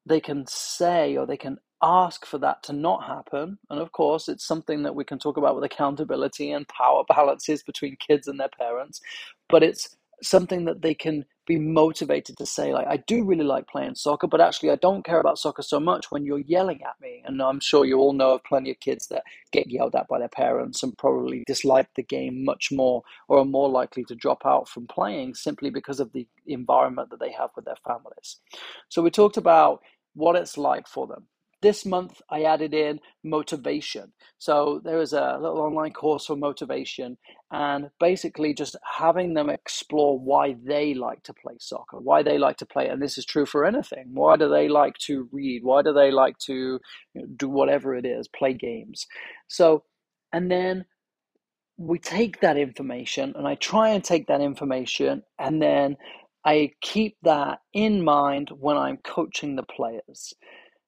they 0.05 0.19
can 0.19 0.45
say 0.47 1.17
or 1.17 1.25
they 1.25 1.37
can 1.37 1.57
ask 1.81 2.25
for 2.25 2.37
that 2.37 2.63
to 2.63 2.73
not 2.73 3.03
happen. 3.03 3.57
And 3.69 3.79
of 3.79 3.91
course, 3.91 4.29
it's 4.29 4.47
something 4.47 4.83
that 4.83 4.95
we 4.95 5.03
can 5.03 5.19
talk 5.19 5.37
about 5.37 5.55
with 5.55 5.65
accountability 5.65 6.51
and 6.51 6.67
power 6.67 7.03
balances 7.09 7.63
between 7.63 7.97
kids 7.97 8.27
and 8.27 8.39
their 8.39 8.49
parents, 8.57 9.01
but 9.49 9.63
it's 9.63 9.95
something 10.23 10.65
that 10.65 10.81
they 10.81 10.93
can 10.93 11.25
be 11.45 11.59
motivated 11.59 12.37
to 12.37 12.45
say 12.45 12.73
like 12.73 12.87
i 12.87 12.95
do 12.95 13.25
really 13.25 13.43
like 13.43 13.67
playing 13.67 13.93
soccer 13.95 14.27
but 14.27 14.39
actually 14.39 14.69
i 14.69 14.75
don't 14.77 15.05
care 15.05 15.19
about 15.19 15.37
soccer 15.37 15.61
so 15.61 15.79
much 15.79 16.09
when 16.09 16.25
you're 16.25 16.39
yelling 16.39 16.81
at 16.83 16.95
me. 17.01 17.21
And 17.25 17.41
i'm 17.41 17.59
sure 17.59 17.85
you 17.85 17.97
all 17.97 18.13
know 18.13 18.35
of 18.35 18.43
plenty 18.43 18.71
of 18.71 18.79
kids 18.79 19.07
that 19.07 19.23
get 19.51 19.69
yelled 19.69 19.95
at 19.95 20.07
by 20.07 20.19
their 20.19 20.29
parents 20.29 20.83
and 20.83 20.97
probably 20.97 21.43
dislike 21.45 21.89
the 21.95 22.03
game 22.03 22.45
much 22.45 22.69
more 22.71 23.03
or 23.27 23.39
are 23.39 23.45
more 23.45 23.69
likely 23.69 24.03
to 24.05 24.15
drop 24.15 24.45
out 24.45 24.69
from 24.69 24.87
playing 24.87 25.35
simply 25.35 25.69
because 25.69 25.99
of 25.99 26.11
the 26.13 26.27
environment 26.47 27.09
that 27.09 27.19
they 27.19 27.31
have 27.31 27.49
with 27.55 27.65
their 27.65 27.77
families. 27.85 28.39
So 28.89 29.01
we 29.01 29.09
talked 29.09 29.37
about 29.37 29.81
what 30.13 30.35
it's 30.35 30.57
like 30.57 30.87
for 30.87 31.07
them 31.07 31.27
this 31.63 31.85
month 31.85 32.21
I 32.29 32.43
added 32.43 32.75
in 32.75 32.99
motivation. 33.23 34.13
So 34.37 34.81
there 34.83 35.01
is 35.01 35.13
a 35.13 35.37
little 35.41 35.61
online 35.61 35.93
course 35.93 36.27
for 36.27 36.35
motivation 36.35 37.17
and 37.51 37.89
basically 37.99 38.53
just 38.53 38.75
having 38.83 39.33
them 39.33 39.49
explore 39.49 40.19
why 40.19 40.55
they 40.63 40.93
like 40.93 41.23
to 41.23 41.33
play 41.33 41.55
soccer, 41.59 41.97
why 41.99 42.21
they 42.21 42.37
like 42.37 42.57
to 42.57 42.67
play, 42.67 42.89
and 42.89 43.01
this 43.01 43.17
is 43.17 43.25
true 43.25 43.47
for 43.47 43.65
anything. 43.65 44.09
Why 44.13 44.35
do 44.35 44.49
they 44.49 44.67
like 44.67 44.97
to 45.07 45.27
read? 45.31 45.63
Why 45.63 45.81
do 45.81 45.93
they 45.93 46.11
like 46.11 46.37
to 46.39 46.53
you 46.53 46.81
know, 47.15 47.25
do 47.35 47.49
whatever 47.49 47.95
it 47.95 48.05
is, 48.05 48.27
play 48.27 48.53
games? 48.53 49.07
So, 49.47 49.83
and 50.31 50.51
then 50.51 50.85
we 51.77 51.97
take 51.97 52.41
that 52.41 52.57
information 52.57 53.33
and 53.35 53.47
I 53.47 53.55
try 53.55 53.89
and 53.89 54.03
take 54.03 54.27
that 54.27 54.41
information 54.41 55.23
and 55.39 55.61
then 55.61 55.97
I 56.45 56.71
keep 56.81 57.15
that 57.23 57.59
in 57.73 58.03
mind 58.03 58.49
when 58.59 58.77
I'm 58.77 58.97
coaching 58.97 59.55
the 59.55 59.63
players. 59.63 60.33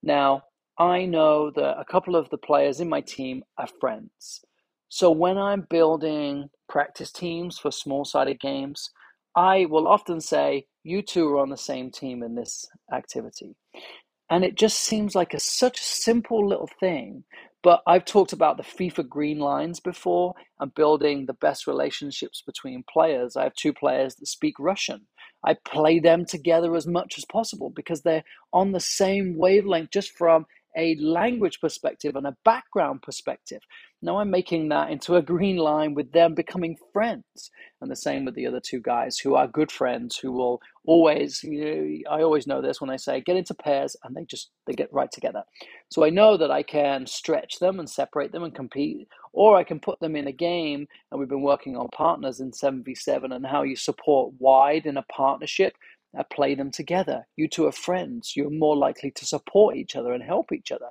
Now, 0.04 0.44
I 0.78 1.06
know 1.06 1.52
that 1.52 1.80
a 1.80 1.86
couple 1.86 2.16
of 2.16 2.30
the 2.30 2.38
players 2.38 2.80
in 2.80 2.90
my 2.90 3.02
team 3.02 3.44
are 3.58 3.68
friends. 3.80 4.42
So 4.90 5.10
when 5.12 5.38
I'm 5.38 5.68
building 5.70 6.50
practice 6.68 7.12
teams 7.12 7.58
for 7.58 7.72
small 7.72 8.06
sided 8.06 8.40
games, 8.40 8.92
I 9.36 9.66
will 9.66 9.88
often 9.88 10.22
say, 10.22 10.68
You 10.84 11.02
two 11.02 11.28
are 11.30 11.40
on 11.40 11.50
the 11.50 11.58
same 11.58 11.92
team 11.92 12.24
in 12.24 12.36
this 12.36 12.68
activity. 12.94 13.56
And 14.30 14.44
it 14.44 14.56
just 14.56 14.80
seems 14.80 15.16
like 15.16 15.34
a, 15.34 15.40
such 15.40 15.80
a 15.80 15.84
simple 15.84 16.48
little 16.48 16.70
thing. 16.80 17.24
But 17.64 17.82
I've 17.88 18.06
talked 18.06 18.34
about 18.34 18.58
the 18.58 18.64
FIFA 18.64 19.08
green 19.10 19.40
lines 19.40 19.80
before 19.80 20.36
and 20.60 20.74
building 20.76 21.26
the 21.26 21.34
best 21.34 21.68
relationships 21.68 22.42
between 22.46 22.84
players. 22.92 23.36
I 23.36 23.44
have 23.44 23.56
two 23.56 23.74
players 23.74 24.16
that 24.16 24.28
speak 24.28 24.56
Russian. 24.60 25.08
I 25.44 25.56
play 25.66 26.00
them 26.00 26.26
together 26.26 26.76
as 26.76 26.88
much 26.88 27.18
as 27.18 27.26
possible 27.26 27.70
because 27.70 28.02
they're 28.02 28.24
on 28.52 28.72
the 28.72 28.80
same 28.80 29.38
wavelength 29.38 29.92
just 29.92 30.12
from 30.12 30.46
a 30.78 30.96
language 30.96 31.60
perspective 31.62 32.16
and 32.16 32.28
a 32.28 32.36
background 32.44 33.02
perspective. 33.02 33.62
Now 34.02 34.20
I'm 34.20 34.30
making 34.30 34.70
that 34.70 34.92
into 34.92 35.16
a 35.16 35.22
green 35.22 35.58
line 35.58 35.94
with 35.94 36.12
them 36.12 36.36
becoming 36.36 36.78
friends. 36.94 37.50
And 37.82 37.90
the 37.90 37.96
same 37.96 38.26
with 38.26 38.36
the 38.36 38.46
other 38.48 38.60
two 38.60 38.80
guys 38.82 39.18
who 39.18 39.36
are 39.36 39.48
good 39.48 39.72
friends 39.72 40.18
who 40.18 40.32
will 40.32 40.62
always, 40.86 41.44
you 41.44 41.66
know, 41.66 42.12
I 42.12 42.22
always 42.22 42.46
know 42.46 42.62
this 42.62 42.80
when 42.80 42.90
I 42.90 42.98
say 42.98 43.22
get 43.22 43.38
into 43.38 43.54
pairs 43.54 43.96
and 44.04 44.16
they 44.16 44.26
just, 44.26 44.52
they 44.68 44.74
get 44.74 44.94
right 44.94 45.12
together. 45.12 45.44
So 45.90 46.06
I 46.06 46.10
know 46.10 46.38
that 46.38 46.52
I 46.52 46.64
can 46.64 47.08
stretch 47.08 47.60
them 47.60 47.80
and 47.80 47.90
separate 47.90 48.32
them 48.32 48.44
and 48.44 48.54
compete, 48.54 49.08
or 49.34 49.58
I 49.58 49.64
can 49.64 49.80
put 49.80 50.00
them 50.00 50.16
in 50.16 50.28
a 50.28 50.32
game. 50.32 50.88
And 51.12 51.20
we've 51.20 51.30
been 51.30 51.42
working 51.42 51.76
on 51.76 51.88
partners 51.90 52.40
in 52.40 52.52
7v7 52.52 53.34
and 53.36 53.46
how 53.46 53.64
you 53.64 53.76
support 53.76 54.34
wide 54.40 54.86
in 54.86 54.98
a 54.98 55.04
partnership 55.04 55.76
Uh, 56.18 56.24
play 56.32 56.56
them 56.56 56.72
together. 56.72 57.28
You 57.36 57.48
two 57.48 57.66
are 57.68 57.72
friends. 57.72 58.34
You're 58.36 58.50
more 58.50 58.78
likely 58.78 59.12
to 59.12 59.26
support 59.26 59.76
each 59.76 59.96
other 59.96 60.14
and 60.14 60.24
help 60.24 60.52
each 60.52 60.72
other. 60.72 60.88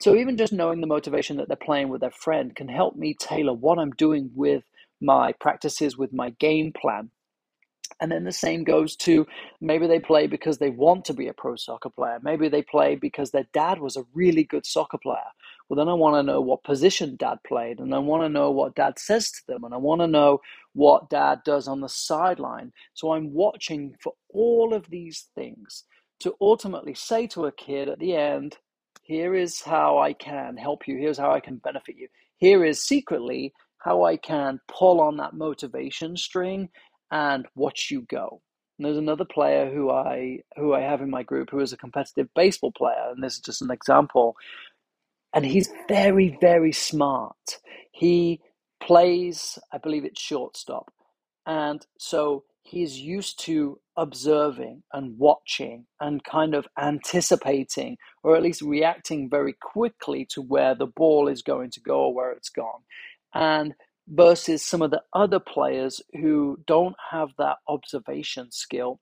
So 0.00 0.14
even 0.14 0.36
just 0.36 0.52
knowing 0.52 0.80
the 0.80 0.86
motivation 0.86 1.38
that 1.38 1.48
they're 1.48 1.56
playing 1.56 1.88
with 1.88 2.00
their 2.00 2.10
friend 2.10 2.54
can 2.54 2.68
help 2.68 2.96
me 2.96 3.14
tailor 3.18 3.52
what 3.54 3.78
I'm 3.78 3.92
doing 3.92 4.30
with 4.34 4.64
my 5.00 5.32
practices, 5.32 5.96
with 5.96 6.12
my 6.12 6.30
game 6.30 6.72
plan. 6.72 7.10
And 8.00 8.12
then 8.12 8.24
the 8.24 8.32
same 8.32 8.64
goes 8.64 8.94
to 8.96 9.26
maybe 9.60 9.86
they 9.88 9.98
play 9.98 10.26
because 10.28 10.58
they 10.58 10.70
want 10.70 11.04
to 11.06 11.14
be 11.14 11.26
a 11.26 11.32
pro 11.32 11.56
soccer 11.56 11.90
player. 11.90 12.18
Maybe 12.22 12.48
they 12.48 12.62
play 12.62 12.94
because 12.94 13.30
their 13.30 13.48
dad 13.52 13.80
was 13.80 13.96
a 13.96 14.04
really 14.14 14.44
good 14.44 14.66
soccer 14.66 14.98
player. 14.98 15.18
Well, 15.68 15.78
then 15.78 15.88
I 15.88 15.94
want 15.94 16.14
to 16.16 16.22
know 16.22 16.40
what 16.40 16.62
position 16.64 17.16
dad 17.16 17.38
played, 17.46 17.80
and 17.80 17.94
I 17.94 17.98
want 17.98 18.22
to 18.22 18.28
know 18.28 18.50
what 18.50 18.74
dad 18.76 18.98
says 18.98 19.30
to 19.32 19.40
them, 19.48 19.64
and 19.64 19.74
I 19.74 19.78
want 19.78 20.00
to 20.00 20.06
know 20.06 20.40
what 20.78 21.10
dad 21.10 21.40
does 21.44 21.66
on 21.66 21.80
the 21.80 21.88
sideline. 21.88 22.72
So 22.94 23.12
I'm 23.12 23.34
watching 23.34 23.96
for 24.00 24.12
all 24.30 24.72
of 24.72 24.88
these 24.88 25.26
things 25.34 25.84
to 26.20 26.34
ultimately 26.40 26.94
say 26.94 27.26
to 27.28 27.46
a 27.46 27.52
kid 27.52 27.88
at 27.88 27.98
the 27.98 28.14
end, 28.14 28.56
here 29.02 29.34
is 29.34 29.60
how 29.60 29.98
I 29.98 30.12
can 30.12 30.56
help 30.56 30.86
you, 30.86 30.96
here's 30.96 31.18
how 31.18 31.32
I 31.32 31.40
can 31.40 31.56
benefit 31.56 31.96
you. 31.98 32.06
Here 32.36 32.64
is 32.64 32.80
secretly 32.80 33.52
how 33.78 34.04
I 34.04 34.18
can 34.18 34.60
pull 34.68 35.00
on 35.00 35.16
that 35.16 35.34
motivation 35.34 36.16
string 36.16 36.68
and 37.10 37.46
watch 37.56 37.90
you 37.90 38.02
go. 38.08 38.40
And 38.78 38.86
there's 38.86 38.98
another 38.98 39.24
player 39.24 39.68
who 39.74 39.90
I 39.90 40.40
who 40.56 40.74
I 40.74 40.82
have 40.82 41.02
in 41.02 41.10
my 41.10 41.24
group 41.24 41.50
who 41.50 41.58
is 41.58 41.72
a 41.72 41.76
competitive 41.76 42.28
baseball 42.36 42.72
player, 42.72 43.10
and 43.10 43.22
this 43.22 43.34
is 43.34 43.40
just 43.40 43.62
an 43.62 43.72
example 43.72 44.36
and 45.34 45.44
he's 45.44 45.70
very, 45.88 46.36
very 46.40 46.72
smart. 46.72 47.58
He 47.92 48.40
plays, 48.80 49.58
I 49.72 49.78
believe 49.78 50.04
it's 50.04 50.20
shortstop. 50.20 50.92
And 51.46 51.84
so 51.98 52.44
he's 52.62 52.98
used 52.98 53.40
to 53.44 53.80
observing 53.96 54.82
and 54.92 55.18
watching 55.18 55.86
and 56.00 56.22
kind 56.22 56.54
of 56.54 56.68
anticipating 56.78 57.96
or 58.22 58.36
at 58.36 58.42
least 58.42 58.60
reacting 58.62 59.30
very 59.30 59.54
quickly 59.60 60.26
to 60.30 60.42
where 60.42 60.74
the 60.74 60.86
ball 60.86 61.28
is 61.28 61.42
going 61.42 61.70
to 61.70 61.80
go 61.80 62.00
or 62.00 62.14
where 62.14 62.32
it's 62.32 62.50
gone. 62.50 62.82
And 63.34 63.74
versus 64.06 64.64
some 64.64 64.82
of 64.82 64.90
the 64.90 65.02
other 65.12 65.40
players 65.40 66.00
who 66.14 66.58
don't 66.66 66.96
have 67.10 67.28
that 67.38 67.56
observation 67.68 68.50
skill 68.50 69.00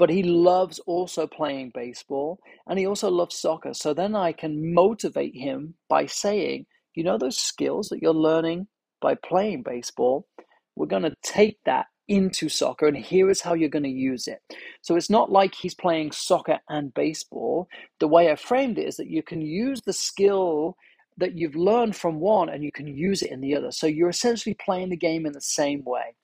but 0.00 0.08
he 0.08 0.22
loves 0.22 0.78
also 0.86 1.26
playing 1.26 1.72
baseball 1.74 2.40
and 2.66 2.78
he 2.78 2.86
also 2.86 3.10
loves 3.10 3.36
soccer. 3.36 3.74
So 3.74 3.92
then 3.92 4.16
I 4.16 4.32
can 4.32 4.72
motivate 4.72 5.36
him 5.36 5.74
by 5.90 6.06
saying, 6.06 6.64
you 6.94 7.04
know, 7.04 7.18
those 7.18 7.38
skills 7.38 7.90
that 7.90 8.00
you're 8.00 8.14
learning 8.14 8.66
by 9.00 9.14
playing 9.14 9.62
baseball, 9.62 10.26
we're 10.76 10.86
going 10.86 11.02
to 11.02 11.16
take 11.22 11.58
that 11.64 11.86
into 12.08 12.48
soccer 12.48 12.88
and 12.88 12.96
here 12.96 13.30
is 13.30 13.40
how 13.40 13.54
you're 13.54 13.68
going 13.68 13.84
to 13.84 13.88
use 13.88 14.26
it. 14.26 14.42
So 14.82 14.96
it's 14.96 15.10
not 15.10 15.30
like 15.30 15.54
he's 15.54 15.74
playing 15.74 16.10
soccer 16.10 16.58
and 16.68 16.92
baseball. 16.92 17.68
The 18.00 18.08
way 18.08 18.30
I 18.30 18.36
framed 18.36 18.78
it 18.78 18.88
is 18.88 18.96
that 18.96 19.08
you 19.08 19.22
can 19.22 19.40
use 19.40 19.80
the 19.82 19.92
skill 19.92 20.76
that 21.18 21.38
you've 21.38 21.54
learned 21.54 21.94
from 21.94 22.18
one 22.18 22.48
and 22.48 22.64
you 22.64 22.72
can 22.72 22.88
use 22.88 23.22
it 23.22 23.30
in 23.30 23.40
the 23.40 23.54
other. 23.54 23.70
So 23.70 23.86
you're 23.86 24.08
essentially 24.08 24.54
playing 24.54 24.88
the 24.88 24.96
game 24.96 25.24
in 25.24 25.32
the 25.32 25.40
same 25.40 25.84
way. 25.84 26.14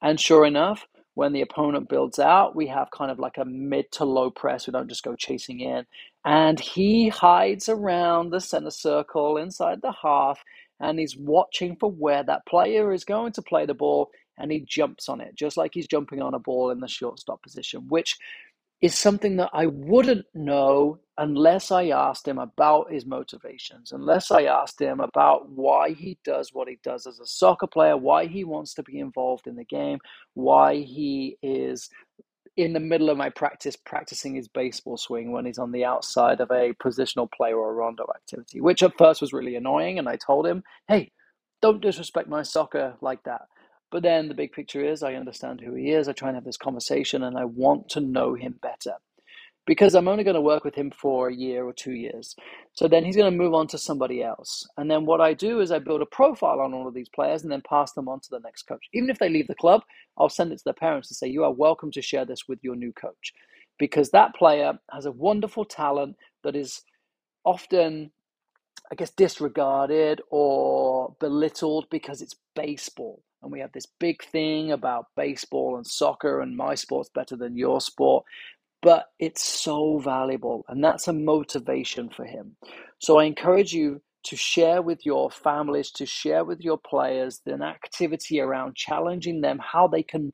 And 0.00 0.20
sure 0.20 0.46
enough, 0.46 0.86
when 1.14 1.32
the 1.32 1.42
opponent 1.42 1.88
builds 1.88 2.18
out, 2.18 2.54
we 2.54 2.68
have 2.68 2.90
kind 2.90 3.10
of 3.10 3.18
like 3.18 3.36
a 3.38 3.44
mid 3.44 3.90
to 3.92 4.04
low 4.04 4.30
press. 4.30 4.66
We 4.66 4.72
don't 4.72 4.88
just 4.88 5.02
go 5.02 5.16
chasing 5.16 5.60
in. 5.60 5.86
And 6.24 6.58
he 6.60 7.08
hides 7.08 7.68
around 7.68 8.30
the 8.30 8.40
center 8.40 8.70
circle 8.70 9.36
inside 9.36 9.82
the 9.82 9.92
half 9.92 10.42
and 10.82 10.98
he's 10.98 11.16
watching 11.16 11.76
for 11.76 11.90
where 11.90 12.24
that 12.24 12.44
player 12.46 12.92
is 12.92 13.04
going 13.04 13.32
to 13.32 13.42
play 13.42 13.64
the 13.64 13.74
ball 13.74 14.10
and 14.38 14.50
he 14.50 14.60
jumps 14.60 15.08
on 15.08 15.20
it, 15.20 15.34
just 15.36 15.56
like 15.56 15.70
he's 15.72 15.86
jumping 15.86 16.20
on 16.20 16.34
a 16.34 16.38
ball 16.38 16.70
in 16.70 16.80
the 16.80 16.88
shortstop 16.88 17.42
position, 17.42 17.86
which 17.88 18.18
is 18.82 18.98
something 18.98 19.36
that 19.36 19.50
I 19.52 19.66
wouldn't 19.66 20.26
know 20.34 20.98
unless 21.16 21.70
I 21.70 21.88
asked 21.90 22.26
him 22.26 22.38
about 22.38 22.90
his 22.90 23.06
motivations, 23.06 23.92
unless 23.92 24.32
I 24.32 24.42
asked 24.42 24.80
him 24.80 24.98
about 24.98 25.48
why 25.50 25.92
he 25.92 26.18
does 26.24 26.52
what 26.52 26.66
he 26.68 26.78
does 26.82 27.06
as 27.06 27.20
a 27.20 27.26
soccer 27.26 27.68
player, 27.68 27.96
why 27.96 28.26
he 28.26 28.42
wants 28.42 28.74
to 28.74 28.82
be 28.82 28.98
involved 28.98 29.46
in 29.46 29.54
the 29.54 29.64
game, 29.64 30.00
why 30.34 30.78
he 30.78 31.38
is 31.42 31.88
in 32.56 32.72
the 32.74 32.80
middle 32.80 33.10
of 33.10 33.16
my 33.16 33.30
practice 33.30 33.76
practicing 33.76 34.34
his 34.34 34.48
baseball 34.48 34.96
swing 34.96 35.32
when 35.32 35.46
he's 35.46 35.58
on 35.58 35.72
the 35.72 35.84
outside 35.84 36.40
of 36.40 36.50
a 36.50 36.74
positional 36.82 37.30
play 37.30 37.52
or 37.52 37.70
a 37.70 37.74
rondo 37.74 38.06
activity, 38.14 38.60
which 38.60 38.82
at 38.82 38.98
first 38.98 39.20
was 39.20 39.32
really 39.32 39.56
annoying. 39.56 39.98
And 39.98 40.08
I 40.08 40.16
told 40.16 40.46
him, 40.46 40.62
hey, 40.88 41.12
don't 41.62 41.80
disrespect 41.80 42.28
my 42.28 42.42
soccer 42.42 42.96
like 43.00 43.22
that. 43.24 43.42
But 43.90 44.02
then 44.02 44.28
the 44.28 44.34
big 44.34 44.52
picture 44.52 44.84
is 44.84 45.02
I 45.02 45.14
understand 45.14 45.60
who 45.60 45.74
he 45.74 45.90
is. 45.92 46.08
I 46.08 46.12
try 46.12 46.28
and 46.28 46.36
have 46.36 46.44
this 46.44 46.56
conversation 46.56 47.22
and 47.22 47.38
I 47.38 47.44
want 47.44 47.88
to 47.90 48.00
know 48.00 48.34
him 48.34 48.58
better 48.62 48.94
because 49.66 49.94
I'm 49.94 50.08
only 50.08 50.24
going 50.24 50.34
to 50.36 50.40
work 50.40 50.64
with 50.64 50.74
him 50.74 50.90
for 50.90 51.28
a 51.28 51.34
year 51.34 51.64
or 51.64 51.72
two 51.72 51.92
years. 51.92 52.34
So 52.74 52.88
then 52.88 53.04
he's 53.04 53.16
going 53.16 53.30
to 53.32 53.38
move 53.38 53.54
on 53.54 53.68
to 53.68 53.78
somebody 53.78 54.22
else. 54.22 54.66
And 54.76 54.90
then 54.90 55.06
what 55.06 55.20
I 55.20 55.34
do 55.34 55.60
is 55.60 55.72
I 55.72 55.78
build 55.78 56.02
a 56.02 56.06
profile 56.06 56.60
on 56.60 56.74
all 56.74 56.88
of 56.88 56.94
these 56.94 57.08
players 57.10 57.42
and 57.42 57.52
then 57.52 57.62
pass 57.68 57.92
them 57.92 58.08
on 58.08 58.20
to 58.20 58.28
the 58.30 58.40
next 58.40 58.64
coach. 58.64 58.86
Even 58.94 59.10
if 59.10 59.18
they 59.18 59.28
leave 59.28 59.48
the 59.48 59.54
club, 59.54 59.82
I'll 60.18 60.28
send 60.28 60.52
it 60.52 60.58
to 60.58 60.64
their 60.64 60.74
parents 60.74 61.10
and 61.10 61.16
say, 61.16 61.28
You 61.28 61.44
are 61.44 61.52
welcome 61.52 61.90
to 61.92 62.02
share 62.02 62.24
this 62.24 62.48
with 62.48 62.58
your 62.62 62.76
new 62.76 62.92
coach. 62.92 63.32
Because 63.78 64.10
that 64.10 64.34
player 64.34 64.74
has 64.92 65.06
a 65.06 65.12
wonderful 65.12 65.64
talent 65.64 66.16
that 66.44 66.56
is 66.56 66.82
often 67.44 68.10
I 68.92 68.96
guess, 68.96 69.10
disregarded 69.12 70.22
or 70.30 71.16
belittled 71.20 71.88
because 71.90 72.22
it's 72.22 72.36
baseball. 72.56 73.22
And 73.42 73.52
we 73.52 73.60
have 73.60 73.72
this 73.72 73.86
big 74.00 74.24
thing 74.24 74.72
about 74.72 75.06
baseball 75.16 75.76
and 75.76 75.86
soccer, 75.86 76.40
and 76.42 76.56
my 76.56 76.74
sport's 76.76 77.10
better 77.14 77.36
than 77.36 77.56
your 77.56 77.80
sport. 77.82 78.24
But 78.82 79.06
it's 79.20 79.44
so 79.44 79.98
valuable, 80.00 80.64
and 80.68 80.84
that's 80.84 81.08
a 81.08 81.14
motivation 81.14 82.10
for 82.10 82.26
him. 82.26 82.56
So 83.00 83.18
I 83.18 83.24
encourage 83.24 83.74
you 83.74 84.02
to 84.24 84.36
share 84.36 84.82
with 84.82 85.06
your 85.06 85.30
families, 85.30 85.90
to 85.92 86.06
share 86.06 86.44
with 86.44 86.60
your 86.62 86.78
players 86.78 87.42
an 87.46 87.62
activity 87.62 88.40
around 88.40 88.76
challenging 88.76 89.42
them 89.42 89.60
how 89.60 89.88
they 89.88 90.04
can 90.04 90.32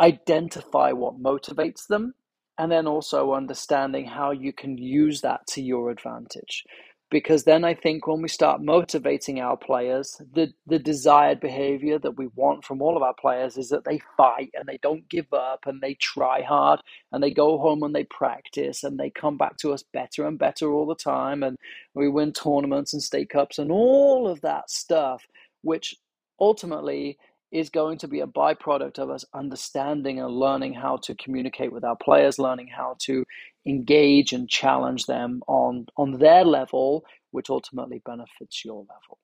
identify 0.00 0.92
what 0.92 1.22
motivates 1.22 1.86
them, 1.88 2.14
and 2.58 2.72
then 2.72 2.86
also 2.86 3.34
understanding 3.34 4.06
how 4.06 4.32
you 4.32 4.52
can 4.52 4.78
use 4.78 5.22
that 5.22 5.46
to 5.48 5.62
your 5.62 5.90
advantage. 5.90 6.64
Because 7.10 7.44
then 7.44 7.64
I 7.64 7.74
think 7.74 8.06
when 8.06 8.22
we 8.22 8.28
start 8.28 8.62
motivating 8.62 9.40
our 9.40 9.56
players, 9.56 10.20
the 10.34 10.52
the 10.66 10.78
desired 10.78 11.40
behavior 11.40 11.98
that 12.00 12.18
we 12.18 12.28
want 12.34 12.64
from 12.64 12.82
all 12.82 12.96
of 12.96 13.02
our 13.02 13.14
players 13.14 13.56
is 13.56 13.70
that 13.70 13.84
they 13.84 14.00
fight 14.16 14.50
and 14.54 14.68
they 14.68 14.78
don't 14.82 15.08
give 15.08 15.32
up 15.32 15.66
and 15.66 15.80
they 15.80 15.94
try 15.94 16.42
hard 16.42 16.80
and 17.12 17.22
they 17.22 17.30
go 17.30 17.58
home 17.58 17.82
and 17.82 17.94
they 17.94 18.04
practice 18.04 18.84
and 18.84 18.98
they 18.98 19.10
come 19.10 19.38
back 19.38 19.56
to 19.58 19.72
us 19.72 19.84
better 19.92 20.26
and 20.26 20.38
better 20.38 20.72
all 20.72 20.86
the 20.86 20.94
time 20.94 21.42
and 21.42 21.56
we 21.94 22.08
win 22.08 22.32
tournaments 22.32 22.92
and 22.92 23.02
state 23.02 23.30
cups 23.30 23.58
and 23.58 23.72
all 23.72 24.28
of 24.28 24.40
that 24.42 24.70
stuff 24.70 25.26
which 25.62 25.96
ultimately 26.40 27.18
is 27.50 27.70
going 27.70 27.98
to 27.98 28.08
be 28.08 28.20
a 28.20 28.26
byproduct 28.26 28.98
of 28.98 29.10
us 29.10 29.24
understanding 29.34 30.20
and 30.20 30.30
learning 30.30 30.74
how 30.74 30.96
to 30.98 31.14
communicate 31.14 31.72
with 31.72 31.84
our 31.84 31.96
players, 31.96 32.38
learning 32.38 32.68
how 32.68 32.96
to 33.00 33.24
engage 33.66 34.32
and 34.32 34.48
challenge 34.48 35.06
them 35.06 35.42
on, 35.46 35.86
on 35.96 36.18
their 36.18 36.44
level, 36.44 37.04
which 37.30 37.50
ultimately 37.50 38.02
benefits 38.04 38.64
your 38.64 38.80
level. 38.80 39.18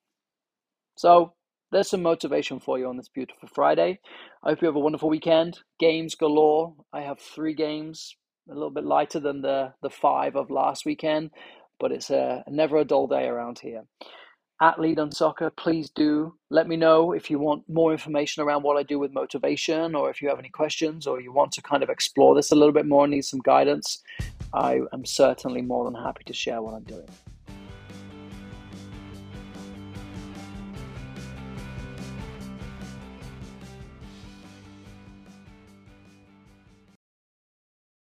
So 0.96 1.34
there's 1.70 1.90
some 1.90 2.02
motivation 2.02 2.60
for 2.60 2.78
you 2.78 2.88
on 2.88 2.96
this 2.96 3.08
beautiful 3.08 3.48
Friday. 3.52 3.98
I 4.42 4.50
hope 4.50 4.62
you 4.62 4.68
have 4.68 4.76
a 4.76 4.80
wonderful 4.80 5.10
weekend. 5.10 5.58
Games 5.78 6.14
galore. 6.14 6.74
I 6.92 7.02
have 7.02 7.18
three 7.20 7.54
games, 7.54 8.16
a 8.48 8.54
little 8.54 8.70
bit 8.70 8.84
lighter 8.84 9.20
than 9.20 9.42
the, 9.42 9.74
the 9.82 9.90
five 9.90 10.36
of 10.36 10.50
last 10.50 10.86
weekend, 10.86 11.30
but 11.78 11.92
it's 11.92 12.10
a, 12.10 12.44
never 12.48 12.78
a 12.78 12.84
dull 12.84 13.06
day 13.06 13.26
around 13.26 13.58
here 13.58 13.84
at 14.61 14.80
Lead 14.80 14.99
on 14.99 15.11
Soccer, 15.11 15.50
please 15.50 15.90
do 15.90 16.34
let 16.50 16.68
me 16.68 16.76
know 16.76 17.12
if 17.12 17.30
you 17.30 17.38
want 17.38 17.68
more 17.68 17.92
information 17.92 18.42
around 18.42 18.62
what 18.62 18.76
I 18.76 18.82
do 18.82 18.99
with 18.99 19.12
motivation, 19.12 19.94
or 19.94 20.11
if 20.11 20.23
you 20.23 20.28
have 20.28 20.38
any 20.38 20.49
questions, 20.49 21.06
or 21.06 21.20
you 21.20 21.32
want 21.32 21.52
to 21.52 21.62
kind 21.62 21.82
of 21.82 21.90
explore 21.90 22.34
this 22.34 22.52
a 22.52 22.54
little 22.54 22.73
bit 22.73 22.87
more, 22.87 23.04
and 23.04 23.12
need 23.12 23.25
some 23.25 23.40
guidance. 23.40 24.02
I 24.52 24.80
am 24.92 25.04
certainly 25.04 25.62
more 25.62 25.84
than 25.84 25.94
happy 25.94 26.25
to 26.25 26.32
share 26.32 26.62
what 26.62 26.75
I'm 26.75 26.84
doing. 26.84 27.08